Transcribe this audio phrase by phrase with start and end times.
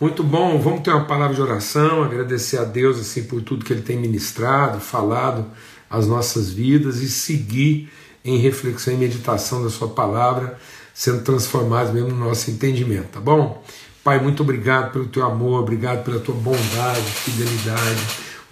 [0.00, 3.72] Muito bom, vamos ter uma palavra de oração, agradecer a Deus assim por tudo que
[3.72, 5.44] Ele tem ministrado, falado
[5.90, 7.90] às nossas vidas e seguir
[8.24, 10.56] em reflexão e meditação da Sua palavra,
[10.94, 13.60] sendo transformados mesmo no nosso entendimento, tá bom?
[14.04, 18.00] Pai, muito obrigado pelo Teu amor, obrigado pela Tua bondade, fidelidade,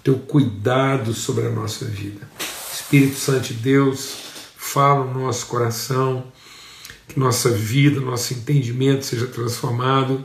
[0.01, 2.29] o Teu cuidado sobre a nossa vida.
[2.73, 4.17] Espírito Santo de Deus,
[4.57, 6.25] fala no nosso coração,
[7.07, 10.25] que nossa vida, nosso entendimento seja transformado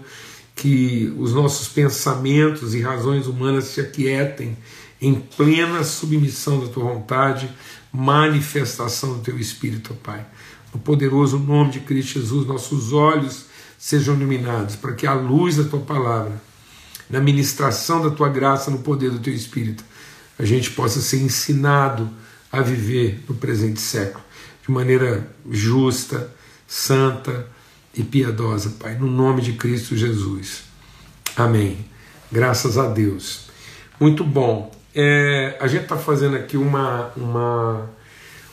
[0.62, 4.56] que os nossos pensamentos e razões humanas se aquietem
[5.02, 7.52] em plena submissão da tua vontade,
[7.92, 10.24] manifestação do teu Espírito, Pai.
[10.72, 15.64] No poderoso nome de Cristo Jesus, nossos olhos sejam iluminados, para que a luz da
[15.64, 16.40] tua palavra,
[17.10, 19.84] na ministração da tua graça, no poder do teu Espírito,
[20.38, 22.08] a gente possa ser ensinado
[22.52, 24.24] a viver no presente século
[24.64, 26.32] de maneira justa,
[26.68, 27.48] santa,
[27.96, 30.64] e piedosa, Pai, no nome de Cristo Jesus.
[31.36, 31.86] Amém.
[32.32, 33.50] Graças a Deus.
[34.00, 34.72] Muito bom.
[34.96, 37.90] É, a gente está fazendo aqui uma, uma,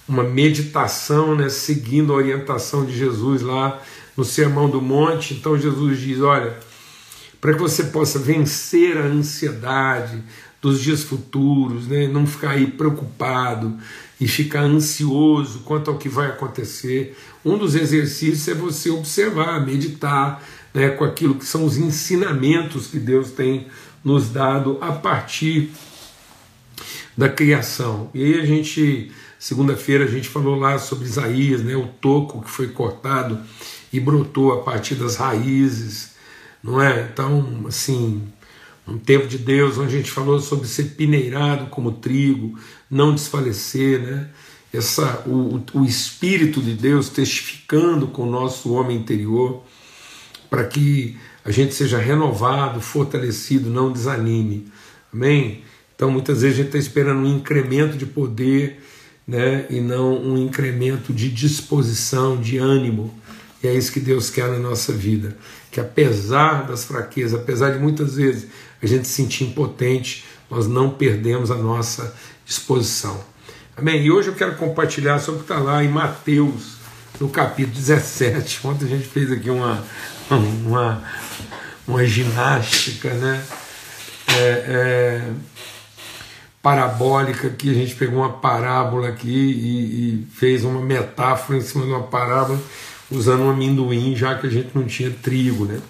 [0.09, 3.81] uma meditação, né, seguindo a orientação de Jesus lá
[4.17, 5.35] no Sermão do Monte.
[5.35, 6.57] Então Jesus diz: olha,
[7.41, 10.23] para que você possa vencer a ansiedade
[10.61, 13.79] dos dias futuros, né, não ficar aí preocupado,
[14.21, 17.17] e ficar ansioso quanto ao que vai acontecer.
[17.45, 20.43] Um dos exercícios é você observar, meditar
[20.75, 23.67] né, com aquilo que são os ensinamentos que Deus tem
[24.05, 25.71] nos dado a partir
[27.17, 28.11] da criação.
[28.13, 32.51] E aí a gente, segunda-feira, a gente falou lá sobre Isaías, né, o toco que
[32.51, 33.41] foi cortado
[33.93, 36.13] e brotou a partir das raízes,
[36.63, 37.09] não é?
[37.13, 38.23] Então, assim,
[38.89, 42.59] um tempo de Deus onde a gente falou sobre ser pineirado como trigo,
[42.91, 44.29] não desfalecer, né?
[44.73, 49.63] Essa, o, o Espírito de Deus testificando com o nosso homem interior,
[50.51, 54.69] para que a gente seja renovado, fortalecido, não desanime.
[55.13, 55.63] Amém?
[55.95, 58.83] Então muitas vezes a gente está esperando um incremento de poder,
[59.27, 59.67] né?
[59.69, 63.13] E não um incremento de disposição, de ânimo.
[63.63, 65.37] E é isso que Deus quer na nossa vida.
[65.71, 68.47] Que apesar das fraquezas, apesar de muitas vezes
[68.83, 72.15] a gente se sentir impotente, nós não perdemos a nossa
[72.47, 73.21] disposição.
[73.77, 74.03] Amém?
[74.03, 76.79] E hoje eu quero compartilhar sobre o que está lá em Mateus,
[77.21, 78.67] no capítulo 17.
[78.67, 79.85] Ontem a gente fez aqui uma,
[80.31, 81.03] uma,
[81.87, 83.45] uma ginástica, né?
[84.31, 85.31] É, é,
[86.63, 91.85] parabólica que a gente pegou uma parábola aqui e, e, fez uma metáfora em cima
[91.85, 92.61] de uma parábola
[93.11, 95.81] usando amendoim, já que a gente não tinha trigo, né?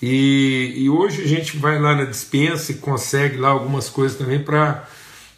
[0.00, 4.42] E, e hoje a gente vai lá na dispensa e consegue lá algumas coisas também
[4.42, 4.86] para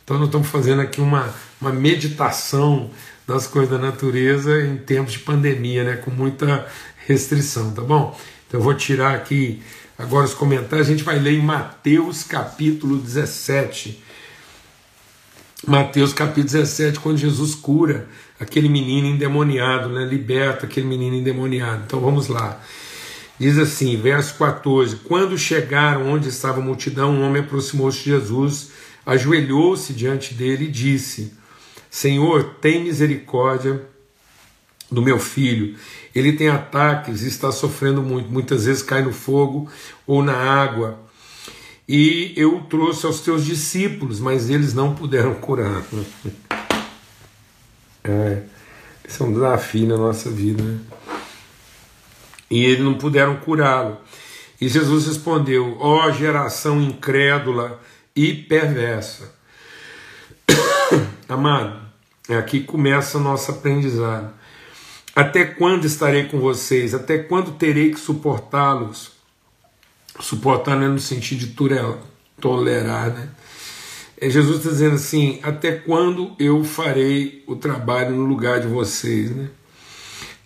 [0.05, 2.91] então, nós estamos fazendo aqui uma, uma meditação
[3.27, 6.67] das coisas da natureza em tempos de pandemia, né, com muita
[7.07, 8.15] restrição, tá bom?
[8.47, 9.63] Então, eu vou tirar aqui
[9.99, 10.89] agora os comentários.
[10.89, 14.04] A gente vai ler em Mateus capítulo 17.
[15.67, 18.07] Mateus capítulo 17, quando Jesus cura
[18.39, 21.85] aquele menino endemoniado, né, liberta aquele menino endemoniado.
[21.87, 22.61] Então, vamos lá.
[23.39, 28.73] Diz assim, verso 14: Quando chegaram onde estava a multidão, um homem aproximou-se de Jesus
[29.07, 31.35] ajoelhou-se diante dele e disse:
[31.91, 33.83] Senhor, tem misericórdia
[34.91, 35.77] do meu filho.
[36.15, 38.31] Ele tem ataques e está sofrendo muito.
[38.31, 39.69] Muitas vezes cai no fogo
[40.07, 41.04] ou na água.
[41.89, 45.83] E eu o trouxe aos teus discípulos, mas eles não puderam curar.
[48.07, 48.43] É,
[49.03, 50.63] esse é um desafio na nossa vida.
[50.63, 50.79] Né?
[52.51, 53.97] E eles não puderam curá-lo.
[54.61, 57.81] E Jesus respondeu: Ó oh, geração incrédula
[58.15, 59.35] e perversa.
[61.27, 61.81] Amado,
[62.29, 64.35] é aqui começa a nossa aprendizado.
[65.17, 66.93] Até quando estarei com vocês?
[66.93, 69.14] Até quando terei que suportá-los?
[70.21, 71.55] Suportar não é no sentido de
[72.41, 73.29] tolerar, né?
[74.21, 79.31] É Jesus está dizendo assim: até quando eu farei o trabalho no lugar de vocês,
[79.31, 79.49] né?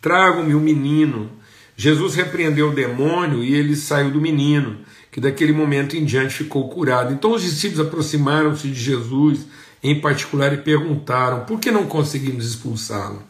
[0.01, 1.31] Tragam-me o menino.
[1.77, 4.79] Jesus repreendeu o demônio e ele saiu do menino
[5.11, 7.13] que daquele momento em diante ficou curado.
[7.13, 9.47] Então os discípulos aproximaram-se de Jesus
[9.83, 13.23] em particular e perguntaram: por que não conseguimos expulsá-lo?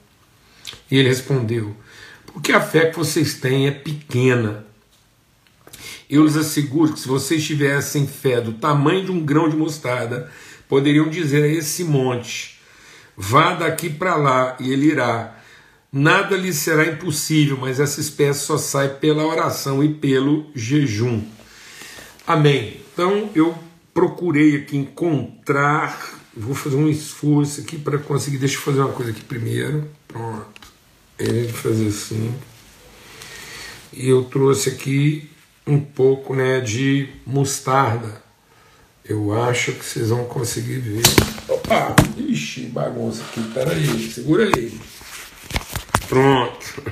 [0.90, 1.74] E ele respondeu:
[2.26, 4.67] porque a fé que vocês têm é pequena.
[6.08, 10.30] Eu lhes asseguro que se vocês tivessem fé do tamanho de um grão de mostarda,
[10.66, 12.58] poderiam dizer a esse monte:
[13.16, 15.34] vá daqui para lá, e ele irá.
[15.92, 21.22] Nada lhe será impossível, mas essa espécie só sai pela oração e pelo jejum.
[22.26, 22.80] Amém.
[22.92, 23.56] Então eu
[23.94, 28.36] procurei aqui encontrar, vou fazer um esforço aqui para conseguir.
[28.36, 29.88] Deixa eu fazer uma coisa aqui primeiro.
[30.06, 30.60] Pronto.
[31.18, 32.34] Ele fazer assim.
[33.92, 35.30] E eu trouxe aqui
[35.68, 38.22] um pouco né, de mostarda.
[39.04, 41.02] Eu acho que vocês vão conseguir ver.
[41.46, 41.94] Opa!
[42.16, 43.42] Ixi, bagunça aqui.
[43.52, 44.72] Pera aí, segura aí.
[46.08, 46.82] Pronto.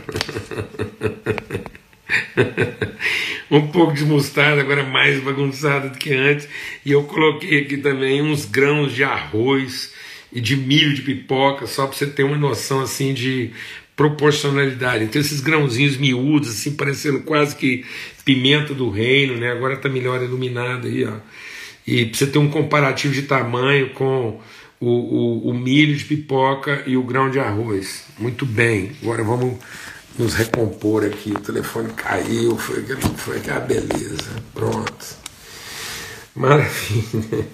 [3.50, 6.46] um pouco de mostarda, agora mais bagunçada do que antes.
[6.84, 9.92] E eu coloquei aqui também uns grãos de arroz
[10.30, 13.52] e de milho de pipoca, só para você ter uma noção assim de
[13.96, 15.04] proporcionalidade.
[15.04, 17.84] Então esses grãozinhos miúdos, assim, parecendo quase que
[18.24, 19.50] pimenta do reino, né?
[19.50, 21.14] Agora está melhor iluminado aí, ó.
[21.86, 24.40] E para você ter um comparativo de tamanho com
[24.80, 28.04] o, o, o, milho de pipoca e o grão de arroz.
[28.18, 28.92] Muito bem.
[29.02, 29.58] Agora vamos
[30.18, 31.30] nos recompor aqui.
[31.30, 32.84] O telefone caiu, foi,
[33.16, 34.42] foi aquela beleza.
[34.52, 35.16] Pronto.
[36.34, 37.46] Maravilha.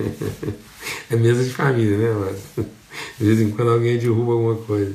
[1.09, 2.67] É mesa de família, né, mas
[3.17, 4.93] De vez em quando alguém derruba alguma coisa.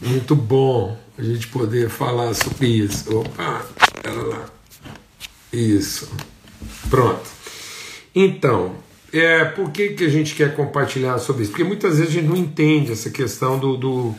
[0.00, 3.18] Muito bom a gente poder falar sobre isso.
[3.18, 3.64] Opa,
[4.04, 4.46] ela lá.
[5.52, 6.10] Isso.
[6.90, 7.28] Pronto.
[8.14, 8.76] Então,
[9.12, 11.52] é, por que, que a gente quer compartilhar sobre isso?
[11.52, 13.76] Porque muitas vezes a gente não entende essa questão do.
[13.76, 14.14] do...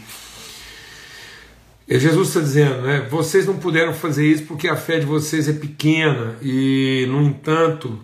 [1.88, 3.08] Jesus está dizendo, né?
[3.10, 8.00] Vocês não puderam fazer isso porque a fé de vocês é pequena e, no entanto,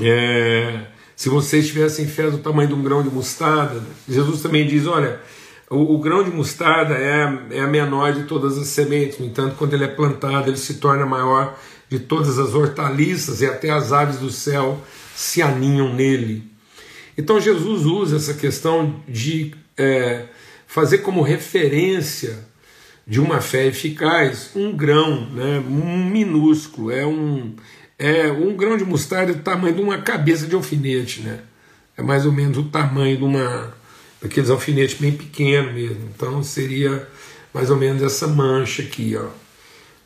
[0.00, 4.86] é, se vocês tivessem fé do tamanho de um grão de mostarda, Jesus também diz:
[4.86, 5.20] olha,
[5.74, 9.56] o, o, grão de mostarda é, é a menor de todas as sementes, no entanto,
[9.56, 13.92] quando ele é plantado, ele se torna maior de todas as hortaliças e até as
[13.92, 14.80] aves do céu
[15.14, 16.50] se aninham nele.
[17.16, 20.24] Então Jesus usa essa questão de é,
[20.66, 22.44] fazer como referência
[23.06, 27.54] de uma fé eficaz um grão, né, um minúsculo, é um,
[27.98, 31.40] é um grão de mostarda do tamanho de uma cabeça de alfinete, né?
[31.96, 33.72] É mais ou menos o tamanho de uma
[34.24, 36.08] daqueles alfinetes bem pequeno mesmo.
[36.16, 37.06] Então seria
[37.52, 39.28] mais ou menos essa mancha aqui, ó.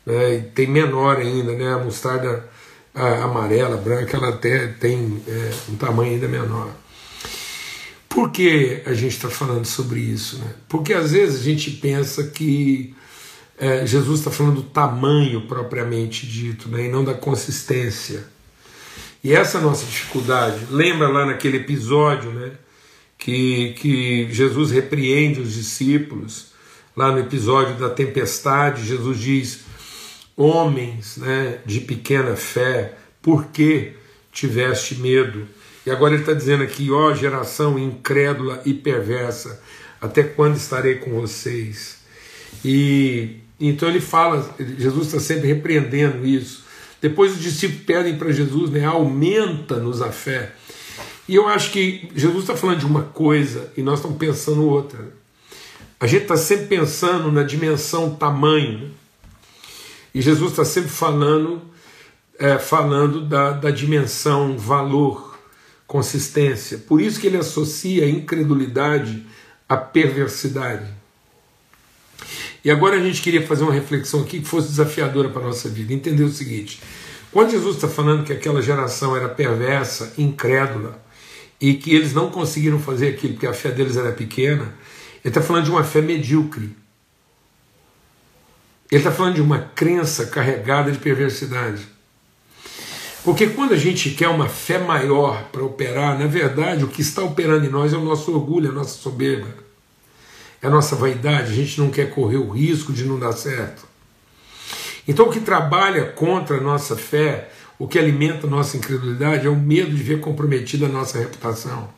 [0.05, 0.35] Né?
[0.35, 1.73] E tem menor ainda, né?
[1.73, 2.47] A mostarda
[2.93, 6.69] a amarela, branca, ela até tem é, um tamanho ainda menor.
[8.09, 10.39] Por que a gente está falando sobre isso?
[10.39, 10.53] Né?
[10.67, 12.93] Porque às vezes a gente pensa que
[13.57, 18.25] é, Jesus está falando do tamanho propriamente dito, né, e não da consistência.
[19.23, 20.67] E essa é nossa dificuldade.
[20.71, 22.51] Lembra lá naquele episódio né,
[23.19, 26.47] que, que Jesus repreende os discípulos,
[26.95, 29.59] lá no episódio da tempestade, Jesus diz:
[30.35, 33.91] Homens né, de pequena fé, por que
[34.31, 35.45] tiveste medo?
[35.85, 39.61] E agora ele está dizendo aqui: Ó geração incrédula e perversa,
[40.01, 41.99] até quando estarei com vocês?
[42.63, 46.63] E então ele fala, Jesus está sempre repreendendo isso.
[47.01, 50.53] Depois os discípulos pedem para Jesus, né, aumenta-nos a fé.
[51.29, 55.13] E eu acho que Jesus está falando de uma coisa e nós estamos pensando outra.
[55.99, 58.79] A gente está sempre pensando na dimensão tamanho.
[58.79, 58.89] Né?
[60.11, 61.61] E Jesus está sempre falando,
[62.39, 65.37] é, falando da, da dimensão valor,
[65.85, 66.79] consistência.
[66.79, 69.23] Por isso que ele associa a incredulidade
[69.69, 70.91] à perversidade.
[72.65, 75.69] E agora a gente queria fazer uma reflexão aqui que fosse desafiadora para a nossa
[75.69, 75.93] vida.
[75.93, 76.81] Entender o seguinte:
[77.31, 81.07] quando Jesus está falando que aquela geração era perversa, incrédula,
[81.59, 84.73] e que eles não conseguiram fazer aquilo porque a fé deles era pequena,
[85.23, 86.75] ele está falando de uma fé medíocre.
[88.91, 91.87] Ele está falando de uma crença carregada de perversidade.
[93.23, 97.21] Porque quando a gente quer uma fé maior para operar, na verdade, o que está
[97.21, 99.69] operando em nós é o nosso orgulho, a nossa soberba
[100.61, 103.87] é a nossa vaidade, a gente não quer correr o risco de não dar certo.
[105.07, 109.49] Então, o que trabalha contra a nossa fé, o que alimenta a nossa incredulidade, é
[109.49, 111.89] o medo de ver comprometida a nossa reputação.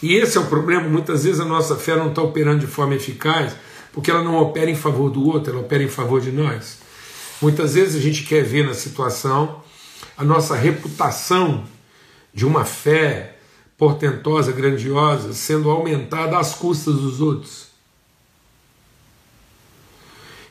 [0.00, 2.94] E esse é o problema, muitas vezes a nossa fé não está operando de forma
[2.94, 3.54] eficaz,
[3.92, 6.78] porque ela não opera em favor do outro, ela opera em favor de nós.
[7.42, 9.62] Muitas vezes a gente quer ver na situação
[10.16, 11.64] a nossa reputação
[12.32, 13.36] de uma fé
[13.76, 17.69] portentosa, grandiosa, sendo aumentada às custas dos outros.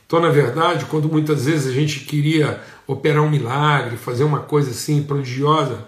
[0.10, 4.72] Então, na verdade, quando muitas vezes a gente queria operar um milagre, fazer uma coisa
[4.72, 5.86] assim prodigiosa,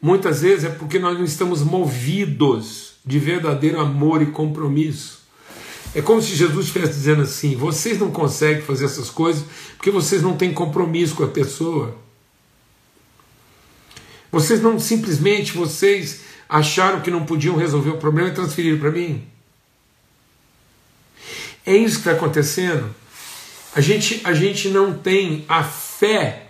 [0.00, 5.24] muitas vezes é porque nós não estamos movidos de verdadeiro amor e compromisso.
[5.96, 9.44] É como se Jesus estivesse dizendo assim: vocês não conseguem fazer essas coisas
[9.76, 11.98] porque vocês não têm compromisso com a pessoa.
[14.30, 19.26] Vocês não simplesmente vocês acharam que não podiam resolver o problema e transferiram para mim.
[21.66, 22.94] É isso que está acontecendo.
[23.74, 26.46] A gente, a gente não tem a fé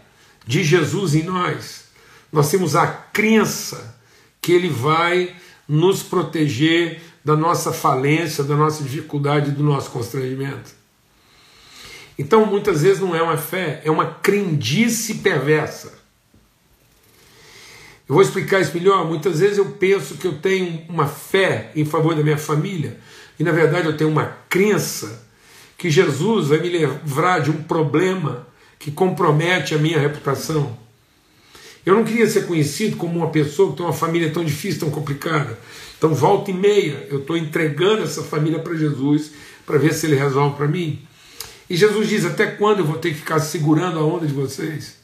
[0.47, 1.85] de Jesus em nós.
[2.31, 3.99] Nós temos a crença
[4.43, 5.35] que Ele vai
[5.67, 10.71] nos proteger da nossa falência, da nossa dificuldade, do nosso constrangimento.
[12.19, 15.95] Então, muitas vezes não é uma fé, é uma crendice perversa.
[18.07, 19.07] Eu vou explicar isso melhor.
[19.07, 23.01] Muitas vezes eu penso que eu tenho uma fé em favor da minha família,
[23.39, 25.24] e na verdade eu tenho uma crença
[25.85, 28.49] que Jesus vai me livrar de um problema
[28.79, 30.75] que compromete a minha reputação.
[31.85, 34.91] Eu não queria ser conhecido como uma pessoa que tem uma família tão difícil, tão
[34.91, 35.59] complicada.
[35.99, 39.33] Então, volta e meia, eu estou entregando essa família para Jesus
[39.67, 41.07] para ver se ele resolve para mim.
[41.69, 44.97] E Jesus diz: Até quando eu vou ter que ficar segurando a onda de vocês?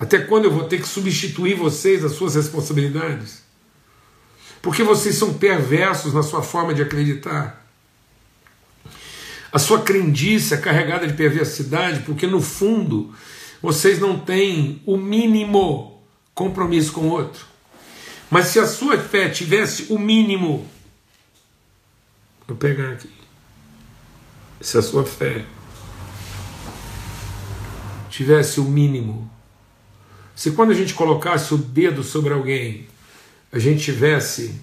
[0.00, 3.42] Até quando eu vou ter que substituir vocês das suas responsabilidades?
[4.60, 7.59] Porque vocês são perversos na sua forma de acreditar.
[9.52, 13.12] A sua crendice é carregada de perversidade, porque no fundo
[13.60, 16.00] vocês não têm o mínimo
[16.34, 17.44] compromisso com o outro.
[18.30, 20.66] Mas se a sua fé tivesse o mínimo,
[22.46, 23.10] vou pegar aqui.
[24.60, 25.44] Se a sua fé
[28.08, 29.30] tivesse o mínimo,
[30.36, 32.86] se quando a gente colocasse o dedo sobre alguém,
[33.52, 34.60] a gente tivesse.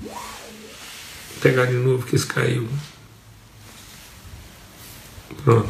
[0.00, 0.12] Vou
[1.40, 2.68] pegar de novo que isso caiu.
[5.44, 5.68] Pronto.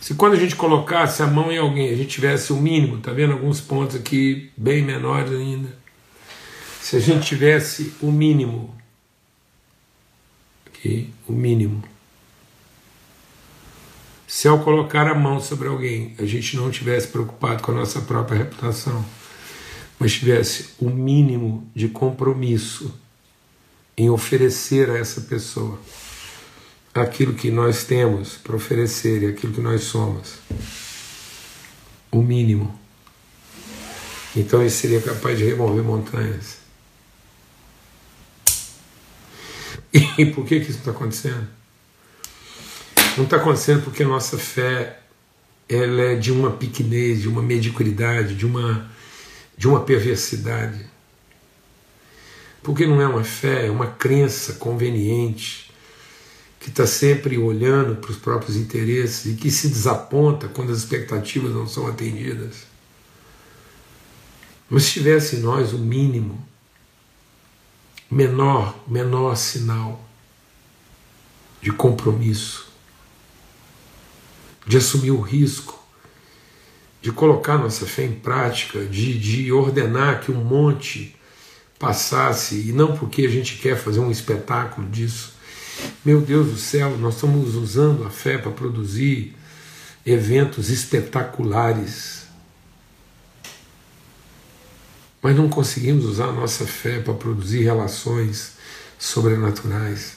[0.00, 3.12] Se quando a gente colocasse a mão em alguém, a gente tivesse o mínimo, tá
[3.12, 5.68] vendo alguns pontos aqui bem menores ainda.
[6.80, 8.74] Se a gente tivesse o mínimo,
[10.66, 11.84] aqui, o mínimo.
[14.26, 18.00] Se ao colocar a mão sobre alguém, a gente não tivesse preocupado com a nossa
[18.00, 19.04] própria reputação,
[19.98, 22.92] mas tivesse o mínimo de compromisso
[23.96, 25.78] em oferecer a essa pessoa
[26.94, 30.34] aquilo que nós temos para oferecer e aquilo que nós somos.
[32.10, 32.78] O mínimo.
[34.36, 36.58] Então ele seria capaz de remover montanhas.
[40.18, 41.48] E por que, que isso está acontecendo?
[43.16, 45.00] Não está acontecendo porque a nossa fé
[45.68, 48.88] ela é de uma pequenez, de uma mediocridade, de uma,
[49.56, 50.86] de uma perversidade.
[52.62, 55.69] Porque não é uma fé, é uma crença conveniente
[56.60, 61.52] que está sempre olhando para os próprios interesses e que se desaponta quando as expectativas
[61.52, 62.66] não são atendidas.
[64.68, 66.46] Mas se tivesse em nós o mínimo,
[68.10, 70.04] menor, menor sinal
[71.62, 72.68] de compromisso,
[74.66, 75.82] de assumir o risco,
[77.00, 81.16] de colocar nossa fé em prática, de, de ordenar que um monte
[81.78, 85.39] passasse, e não porque a gente quer fazer um espetáculo disso,
[86.04, 89.36] meu Deus do céu, nós estamos usando a fé para produzir
[90.04, 92.26] eventos espetaculares.
[95.22, 98.52] Mas não conseguimos usar a nossa fé para produzir relações
[98.98, 100.16] sobrenaturais.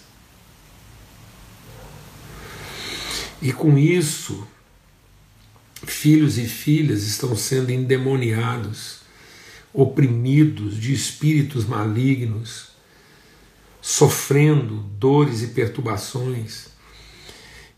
[3.42, 4.48] E com isso,
[5.86, 9.02] filhos e filhas estão sendo endemoniados,
[9.74, 12.73] oprimidos de espíritos malignos
[13.84, 16.68] sofrendo dores e perturbações.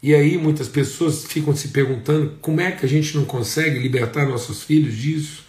[0.04, 4.28] E aí muitas pessoas ficam se perguntando como é que a gente não consegue libertar
[4.28, 5.44] nossos filhos disso.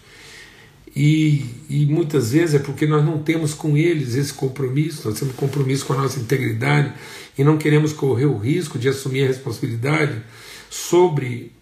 [0.97, 5.37] E, e muitas vezes é porque nós não temos com eles esse compromisso, nós temos
[5.37, 6.95] compromisso com a nossa integridade
[7.37, 10.23] e não queremos correr o risco de assumir a responsabilidade
[10.71, 11.53] sobre,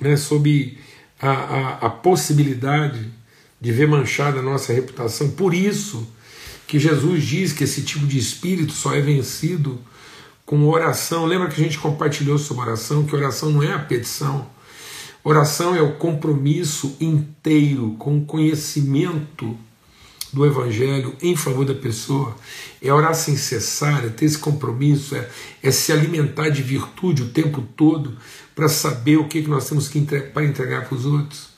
[0.00, 0.78] né, sobre
[1.20, 3.10] a, a, a possibilidade
[3.60, 5.32] de ver manchada a nossa reputação.
[5.32, 6.06] Por isso,
[6.70, 9.80] que Jesus diz que esse tipo de espírito só é vencido
[10.46, 11.26] com oração.
[11.26, 14.46] Lembra que a gente compartilhou sobre oração, que oração não é a petição.
[15.24, 19.58] Oração é o compromisso inteiro com o conhecimento
[20.32, 22.36] do Evangelho em favor da pessoa.
[22.80, 25.28] É orar sem cessar, é ter esse compromisso, é,
[25.60, 28.16] é se alimentar de virtude o tempo todo
[28.54, 31.48] para saber o que, que nós temos que entregar, para entregar para os outros.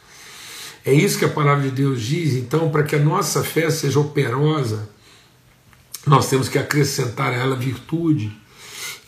[0.87, 2.33] É isso que a palavra de Deus diz.
[2.33, 4.89] Então, para que a nossa fé seja operosa,
[6.07, 8.33] nós temos que acrescentar a ela virtude.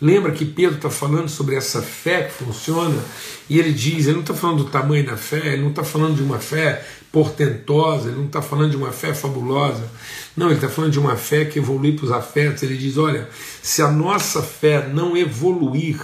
[0.01, 3.01] Lembra que Pedro está falando sobre essa fé que funciona
[3.49, 6.17] e ele diz: ele não está falando do tamanho da fé, ele não está falando
[6.17, 9.89] de uma fé portentosa, ele não está falando de uma fé fabulosa,
[10.35, 12.63] não, ele está falando de uma fé que evolui para os afetos.
[12.63, 13.29] Ele diz: olha,
[13.61, 16.01] se a nossa fé não evoluir,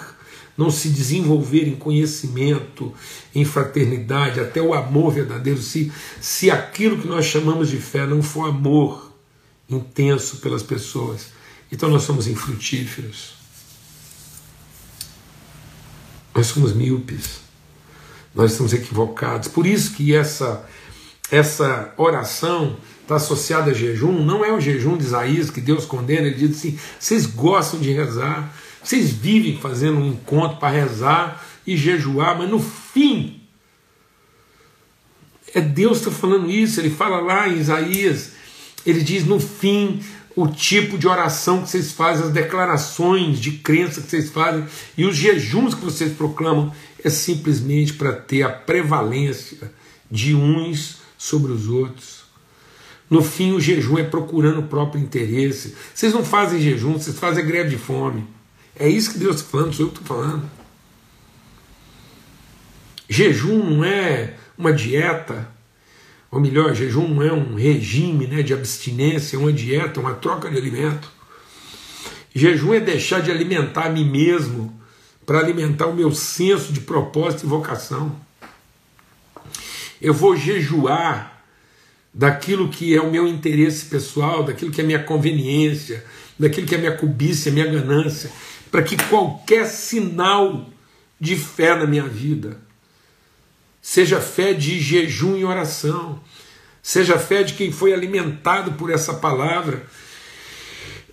[0.58, 2.94] não se desenvolver em conhecimento,
[3.36, 8.24] em fraternidade, até o amor verdadeiro, se, se aquilo que nós chamamos de fé não
[8.24, 9.11] for amor,
[9.72, 11.28] intenso pelas pessoas.
[11.72, 13.34] Então nós somos infrutíferos.
[16.34, 17.42] Nós somos míopes.
[18.34, 19.48] Nós estamos equivocados.
[19.48, 20.68] Por isso que essa
[21.32, 26.28] essa oração está associada a jejum, não é o jejum de Isaías que Deus condena,
[26.28, 31.78] ele diz assim: vocês gostam de rezar, Vocês vivem fazendo um encontro para rezar e
[31.78, 33.42] jejuar, mas no fim,
[35.54, 36.80] é Deus que está falando isso.
[36.80, 38.32] Ele fala lá em Isaías,
[38.86, 40.02] ele diz: no fim,
[40.36, 44.66] o tipo de oração que vocês fazem, as declarações de crença que vocês fazem
[44.98, 46.74] e os jejuns que vocês proclamam
[47.04, 49.72] é simplesmente para ter a prevalência
[50.10, 52.22] de uns sobre os outros.
[53.10, 55.76] No fim, o jejum é procurando o próprio interesse.
[55.94, 58.26] Vocês não fazem jejum, vocês fazem greve de fome.
[58.74, 60.50] É isso que Deus está falando, sou eu estou falando.
[63.10, 65.50] Jejum não é uma dieta,
[66.32, 70.50] ou melhor, jejum não é um regime né, de abstinência, é uma dieta, uma troca
[70.50, 71.12] de alimento.
[72.34, 74.74] Jejum é deixar de alimentar a mim mesmo
[75.26, 78.16] para alimentar o meu senso de propósito e vocação.
[80.02, 81.44] Eu vou jejuar
[82.14, 86.04] daquilo que é o meu interesse pessoal, daquilo que é minha conveniência,
[86.40, 88.32] daquilo que é minha cobiça, minha ganância,
[88.72, 90.70] para que qualquer sinal
[91.20, 92.58] de fé na minha vida
[93.82, 96.22] seja fé de jejum e oração,
[96.84, 99.86] seja fé de quem foi alimentado por essa palavra.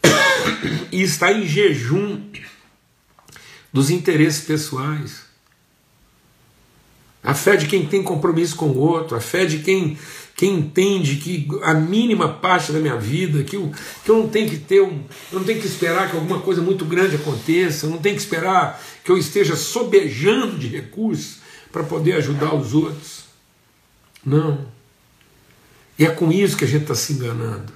[0.91, 2.23] E está em jejum
[3.73, 5.23] dos interesses pessoais.
[7.23, 9.99] A fé de quem tem compromisso com o outro, a fé de quem,
[10.35, 13.71] quem entende que a mínima parte da minha vida, que eu,
[14.03, 16.63] que eu não tenho que ter um, eu não tenho que esperar que alguma coisa
[16.63, 21.38] muito grande aconteça, eu não tenho que esperar que eu esteja sobejando de recursos
[21.73, 23.25] para poder ajudar os outros.
[24.25, 24.67] Não.
[25.99, 27.73] E é com isso que a gente está se enganando.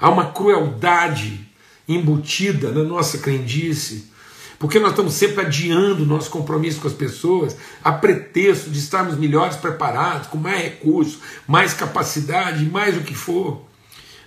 [0.00, 1.48] Há uma crueldade
[1.88, 4.10] embutida na nossa crendice,
[4.58, 9.16] porque nós estamos sempre adiando o nosso compromisso com as pessoas a pretexto de estarmos
[9.18, 13.66] melhores preparados, com mais recursos, mais capacidade, mais o que for.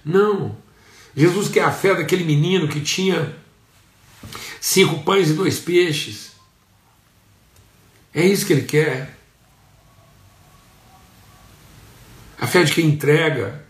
[0.03, 0.55] Não.
[1.15, 3.33] Jesus quer a fé daquele menino que tinha
[4.59, 6.34] cinco pães e dois peixes
[8.15, 9.13] é isso que ele quer.
[12.39, 13.61] A fé de quem entrega.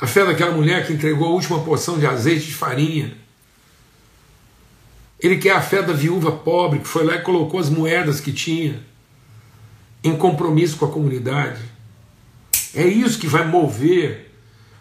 [0.00, 3.16] A fé daquela mulher que entregou a última porção de azeite de farinha.
[5.20, 8.32] Ele quer a fé da viúva pobre que foi lá e colocou as moedas que
[8.32, 8.82] tinha
[10.02, 11.62] em compromisso com a comunidade.
[12.74, 14.32] É isso que vai mover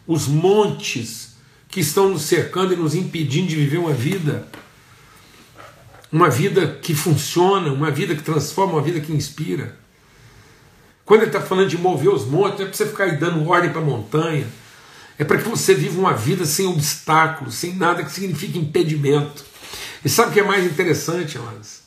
[0.07, 1.35] os montes
[1.69, 4.47] que estão nos cercando e nos impedindo de viver uma vida
[6.11, 9.77] uma vida que funciona, uma vida que transforma, uma vida que inspira.
[11.05, 13.47] Quando ele está falando de mover os montes, não é para você ficar aí dando
[13.47, 14.47] ordem para a montanha,
[15.17, 19.45] é para que você viva uma vida sem obstáculos, sem nada que signifique impedimento.
[20.03, 21.81] E sabe o que é mais interessante, amados?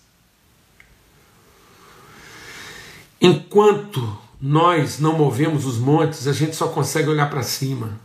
[3.20, 8.00] Enquanto nós não movemos os montes, a gente só consegue olhar para cima.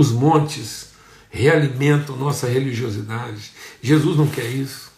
[0.00, 0.92] Os montes
[1.28, 3.52] realimentam nossa religiosidade.
[3.82, 4.90] Jesus não quer isso.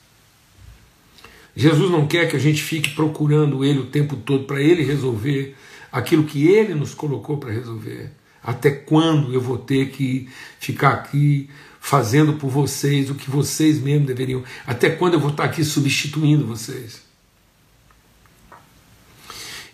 [1.56, 5.56] Jesus não quer que a gente fique procurando Ele o tempo todo para Ele resolver
[5.90, 8.12] aquilo que Ele nos colocou para resolver.
[8.40, 10.28] Até quando eu vou ter que
[10.60, 14.44] ficar aqui fazendo por vocês o que vocês mesmos deveriam?
[14.64, 17.02] Até quando eu vou estar aqui substituindo vocês?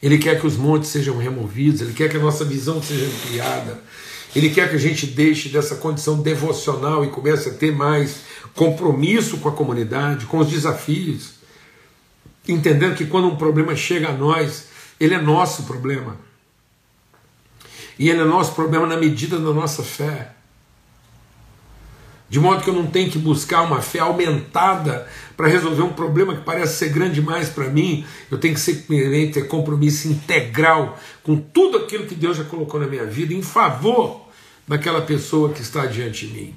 [0.03, 3.83] Ele quer que os montes sejam removidos, ele quer que a nossa visão seja ampliada,
[4.35, 8.23] ele quer que a gente deixe dessa condição devocional e comece a ter mais
[8.55, 11.35] compromisso com a comunidade, com os desafios,
[12.47, 14.69] entendendo que quando um problema chega a nós,
[15.01, 16.17] ele é nosso problema.
[17.99, 20.33] E ele é nosso problema na medida da nossa fé.
[22.29, 25.09] De modo que eu não tenho que buscar uma fé aumentada
[25.39, 28.05] para resolver um problema que parece ser grande demais para mim.
[28.29, 32.89] Eu tenho que simplesmente ter compromisso integral com tudo aquilo que Deus já colocou na
[32.89, 34.29] minha vida em favor
[34.67, 36.55] daquela pessoa que está diante de mim.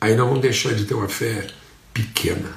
[0.00, 1.48] Aí não vamos deixar de ter uma fé
[1.92, 2.50] pequena.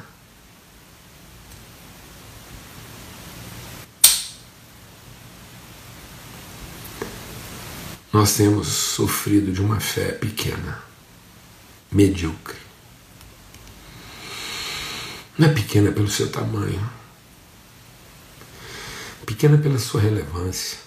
[8.14, 10.82] Nós temos sofrido de uma fé pequena
[11.92, 12.62] medíocre.
[15.38, 16.88] Não é pequena pelo seu tamanho,
[19.26, 20.78] pequena pela sua relevância,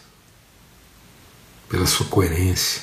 [1.68, 2.82] pela sua coerência.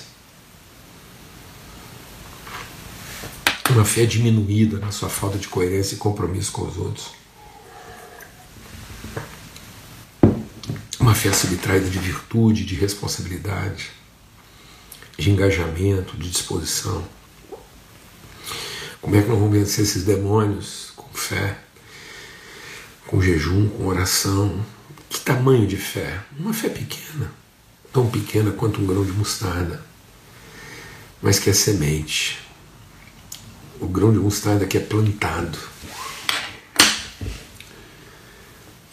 [3.70, 7.12] Uma fé diminuída na sua falta de coerência e compromisso com os outros.
[11.00, 13.90] Uma fé subtraída de virtude, de responsabilidade,
[15.18, 17.08] de engajamento, de disposição.
[19.02, 20.93] Como é que nós vamos vencer esses demônios?
[21.24, 21.58] Com fé,
[23.08, 24.64] com jejum, com oração.
[25.10, 26.22] Que tamanho de fé?
[26.38, 27.32] Uma fé pequena.
[27.94, 29.82] tão pequena quanto um grão de mostarda,
[31.22, 32.42] mas que é semente.
[33.80, 35.58] O grão de mostarda que é plantado.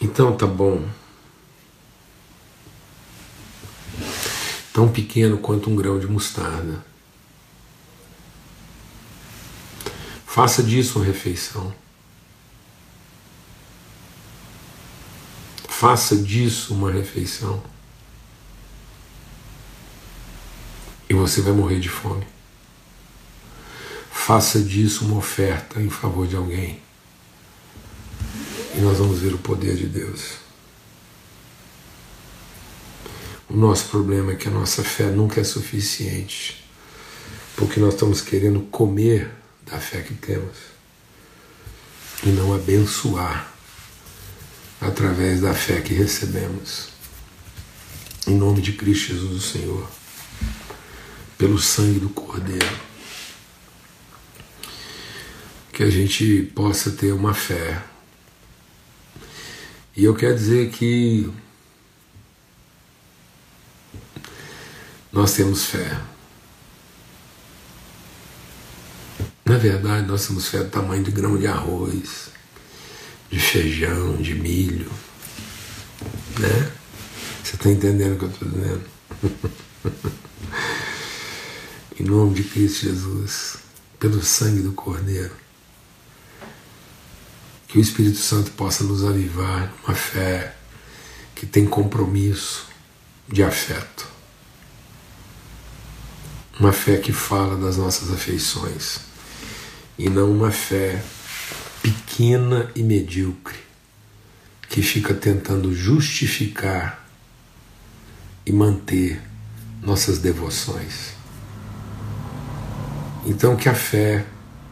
[0.00, 0.88] Então tá bom.
[4.72, 6.84] Tão pequeno quanto um grão de mostarda.
[10.24, 11.74] Faça disso uma refeição.
[15.80, 17.62] Faça disso uma refeição.
[21.08, 22.26] E você vai morrer de fome.
[24.12, 26.82] Faça disso uma oferta em favor de alguém.
[28.76, 30.34] E nós vamos ver o poder de Deus.
[33.48, 36.62] O nosso problema é que a nossa fé nunca é suficiente,
[37.56, 40.58] porque nós estamos querendo comer da fé que temos
[42.22, 43.49] e não abençoar
[44.80, 46.88] através da fé que recebemos.
[48.26, 49.90] Em nome de Cristo Jesus, o Senhor,
[51.36, 52.78] pelo sangue do Cordeiro,
[55.72, 57.82] que a gente possa ter uma fé.
[59.96, 61.30] E eu quero dizer que
[65.12, 66.00] nós temos fé.
[69.44, 72.30] Na verdade, nós temos fé do tamanho de grão de arroz
[73.30, 74.90] de feijão, de milho.
[76.38, 76.72] Né?
[77.42, 78.84] Você está entendendo o que eu estou dizendo?
[82.00, 83.56] em nome de Cristo Jesus,
[83.98, 85.34] pelo sangue do Cordeiro,
[87.68, 90.56] que o Espírito Santo possa nos avivar uma fé
[91.34, 92.66] que tem compromisso
[93.28, 94.08] de afeto.
[96.58, 99.00] Uma fé que fala das nossas afeições
[99.98, 101.02] e não uma fé
[102.10, 103.56] pequena e medíocre,
[104.68, 107.08] que fica tentando justificar
[108.44, 109.22] e manter
[109.80, 111.12] nossas devoções.
[113.24, 114.26] Então, que a fé,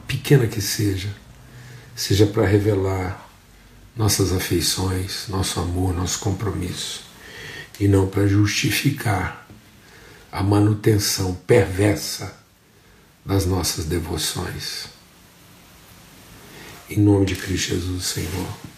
[0.07, 1.15] pequena que seja,
[1.95, 3.25] seja para revelar
[3.95, 7.05] nossas afeições, nosso amor, nosso compromisso,
[7.79, 9.47] e não para justificar
[10.33, 12.37] a manutenção perversa
[13.25, 14.98] das nossas devoções.
[16.91, 18.78] Em nome de Cristo Jesus, Senhor.